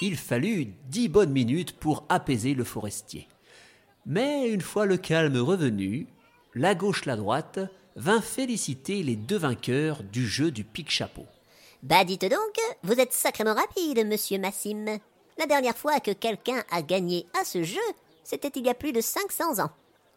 Il 0.00 0.16
fallut 0.16 0.66
dix 0.88 1.08
bonnes 1.08 1.30
minutes 1.30 1.76
pour 1.78 2.04
apaiser 2.08 2.54
le 2.54 2.64
forestier. 2.64 3.28
Mais 4.06 4.48
une 4.50 4.60
fois 4.62 4.84
le 4.86 4.96
calme 4.96 5.36
revenu, 5.38 6.06
la 6.54 6.74
gauche, 6.74 7.04
la 7.04 7.16
droite 7.16 7.60
vint 7.96 8.20
féliciter 8.20 9.02
les 9.02 9.14
deux 9.16 9.38
vainqueurs 9.38 10.02
du 10.02 10.26
jeu 10.26 10.50
du 10.50 10.64
pique-chapeau. 10.64 11.26
Bah 11.82 12.02
dites 12.04 12.22
donc, 12.28 12.58
vous 12.82 12.98
êtes 12.98 13.12
sacrément 13.12 13.54
rapide, 13.54 14.06
monsieur 14.06 14.38
Massim. 14.38 14.98
La 15.38 15.46
dernière 15.46 15.76
fois 15.76 16.00
que 16.00 16.12
quelqu'un 16.12 16.62
a 16.70 16.82
gagné 16.82 17.26
à 17.40 17.44
ce 17.44 17.62
jeu, 17.62 17.80
c'était 18.22 18.52
il 18.54 18.66
y 18.66 18.70
a 18.70 18.74
plus 18.74 18.92
de 18.92 19.00
500 19.00 19.62
ans. 19.62 19.70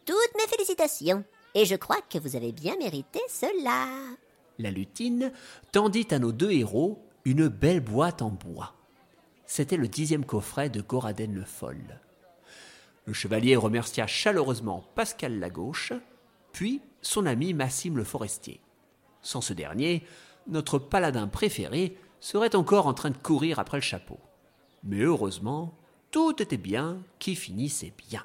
Toutes 0.06 0.36
mes 0.38 0.48
félicitations. 0.48 1.24
Et 1.56 1.66
je 1.66 1.76
crois 1.76 2.02
que 2.10 2.20
vous 2.20 2.36
avez 2.36 2.52
bien 2.52 2.78
mérité 2.78 3.20
cela. 3.28 3.88
La 4.60 4.72
lutine 4.72 5.32
tendit 5.72 6.08
à 6.12 6.20
nos 6.20 6.32
deux 6.32 6.52
héros 6.52 7.04
une 7.26 7.48
belle 7.48 7.80
boîte 7.82 8.22
en 8.22 8.30
bois. 8.30 8.74
C'était 9.46 9.78
le 9.78 9.88
dixième 9.88 10.26
coffret 10.26 10.70
de 10.70 10.82
Goraden 10.82 11.34
le 11.34 11.44
Foll. 11.44 12.00
Le 13.06 13.14
chevalier 13.14 13.56
remercia 13.56 14.06
chaleureusement 14.06 14.84
Pascal 14.94 15.40
Lagauche, 15.40 15.94
puis 16.52 16.82
son 17.02 17.26
ami 17.26 17.54
Massim 17.54 17.98
le 17.98 18.04
Forestier. 18.04 18.62
Sans 19.22 19.42
ce 19.42 19.54
dernier, 19.54 20.06
notre 20.48 20.80
paladin 20.80 21.28
préféré 21.28 21.98
serait 22.20 22.56
encore 22.56 22.88
en 22.88 22.94
train 22.94 23.10
de 23.10 23.18
courir 23.18 23.60
après 23.60 23.78
le 23.78 23.82
chapeau. 23.82 24.20
Mais 24.88 25.02
heureusement, 25.02 25.74
tout 26.12 26.42
était 26.42 26.58
bien 26.58 26.98
qui 27.20 27.36
finissait 27.36 27.94
bien. 28.10 28.24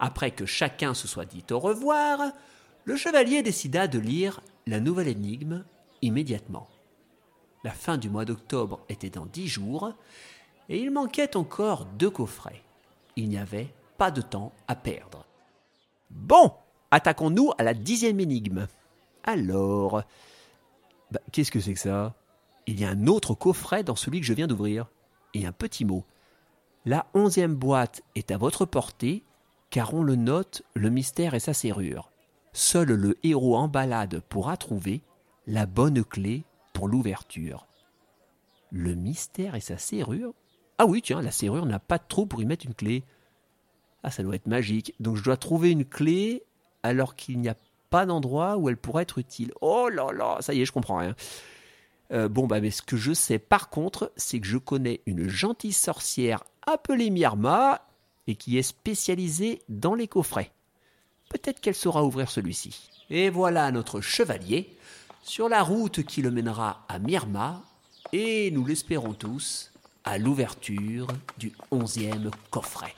Après 0.00 0.32
que 0.32 0.44
chacun 0.44 0.92
se 0.92 1.06
soit 1.06 1.24
dit 1.24 1.44
au 1.50 1.60
revoir, 1.60 2.20
le 2.84 2.96
chevalier 2.96 3.42
décida 3.42 3.86
de 3.86 4.00
lire 4.00 4.40
la 4.66 4.80
nouvelle 4.80 5.08
énigme 5.08 5.64
immédiatement. 6.02 6.68
La 7.62 7.70
fin 7.70 7.96
du 7.96 8.10
mois 8.10 8.24
d'octobre 8.24 8.80
était 8.88 9.08
dans 9.08 9.24
dix 9.24 9.48
jours, 9.48 9.92
et 10.68 10.80
il 10.80 10.90
manquait 10.90 11.36
encore 11.36 11.86
deux 11.86 12.10
coffrets. 12.10 12.62
Il 13.16 13.28
n'y 13.28 13.38
avait 13.38 13.72
pas 13.96 14.10
de 14.10 14.20
temps 14.20 14.52
à 14.66 14.74
perdre. 14.74 15.24
Bon, 16.10 16.52
attaquons-nous 16.90 17.52
à 17.56 17.62
la 17.62 17.72
dixième 17.72 18.20
énigme. 18.20 18.66
Alors, 19.22 20.02
bah, 21.10 21.20
qu'est-ce 21.32 21.52
que 21.52 21.60
c'est 21.60 21.74
que 21.74 21.80
ça? 21.80 22.14
Il 22.66 22.80
y 22.80 22.84
a 22.84 22.90
un 22.90 23.06
autre 23.06 23.34
coffret 23.34 23.84
dans 23.84 23.96
celui 23.96 24.20
que 24.20 24.26
je 24.26 24.34
viens 24.34 24.46
d'ouvrir. 24.46 24.86
Et 25.34 25.46
un 25.46 25.52
petit 25.52 25.84
mot. 25.84 26.04
La 26.86 27.06
onzième 27.14 27.54
boîte 27.54 28.02
est 28.14 28.30
à 28.30 28.38
votre 28.38 28.64
portée, 28.64 29.24
car 29.70 29.94
on 29.94 30.02
le 30.02 30.16
note, 30.16 30.62
le 30.74 30.90
mystère 30.90 31.34
et 31.34 31.40
sa 31.40 31.52
serrure. 31.52 32.10
Seul 32.52 32.88
le 32.88 33.18
héros 33.24 33.56
en 33.56 33.66
balade 33.66 34.20
pourra 34.28 34.56
trouver 34.56 35.02
la 35.46 35.66
bonne 35.66 36.04
clé 36.04 36.44
pour 36.72 36.88
l'ouverture. 36.88 37.66
Le 38.70 38.94
mystère 38.94 39.54
et 39.56 39.60
sa 39.60 39.76
serrure? 39.76 40.34
Ah 40.78 40.86
oui, 40.86 41.02
tiens, 41.02 41.20
la 41.20 41.30
serrure 41.30 41.66
n'a 41.66 41.78
pas 41.78 41.98
de 41.98 42.04
trou 42.06 42.26
pour 42.26 42.42
y 42.42 42.46
mettre 42.46 42.66
une 42.66 42.74
clé. 42.74 43.04
Ah, 44.02 44.10
ça 44.10 44.22
doit 44.22 44.36
être 44.36 44.46
magique. 44.46 44.94
Donc 45.00 45.16
je 45.16 45.24
dois 45.24 45.36
trouver 45.36 45.70
une 45.70 45.84
clé 45.84 46.42
alors 46.82 47.16
qu'il 47.16 47.40
n'y 47.40 47.48
a 47.48 47.56
pas 47.90 48.06
d'endroit 48.06 48.56
où 48.56 48.68
elle 48.68 48.76
pourrait 48.76 49.04
être 49.04 49.18
utile. 49.18 49.52
Oh 49.60 49.88
là 49.88 50.12
là, 50.12 50.38
ça 50.40 50.54
y 50.54 50.60
est, 50.60 50.64
je 50.64 50.72
comprends 50.72 50.98
rien. 50.98 51.16
Euh, 52.14 52.28
bon, 52.28 52.46
bah, 52.46 52.60
mais 52.60 52.70
ce 52.70 52.82
que 52.82 52.96
je 52.96 53.12
sais 53.12 53.38
par 53.38 53.70
contre, 53.70 54.12
c'est 54.16 54.40
que 54.40 54.46
je 54.46 54.58
connais 54.58 55.00
une 55.06 55.28
gentille 55.28 55.72
sorcière 55.72 56.44
appelée 56.66 57.10
Myrma 57.10 57.86
et 58.26 58.36
qui 58.36 58.56
est 58.56 58.62
spécialisée 58.62 59.62
dans 59.68 59.94
les 59.94 60.08
coffrets. 60.08 60.52
Peut-être 61.30 61.60
qu'elle 61.60 61.74
saura 61.74 62.04
ouvrir 62.04 62.30
celui-ci. 62.30 62.90
Et 63.10 63.30
voilà 63.30 63.70
notre 63.72 64.00
chevalier 64.00 64.76
sur 65.22 65.48
la 65.48 65.62
route 65.62 66.04
qui 66.04 66.22
le 66.22 66.30
mènera 66.30 66.84
à 66.88 66.98
Myrma 66.98 67.62
et, 68.12 68.50
nous 68.52 68.64
l'espérons 68.64 69.14
tous, 69.14 69.72
à 70.04 70.18
l'ouverture 70.18 71.08
du 71.38 71.52
onzième 71.70 72.30
coffret. 72.50 72.94